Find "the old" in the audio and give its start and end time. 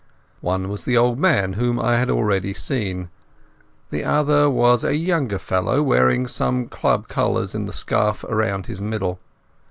0.83-1.19